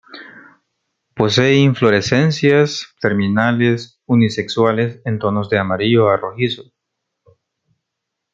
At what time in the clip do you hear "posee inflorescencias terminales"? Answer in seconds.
1.13-4.01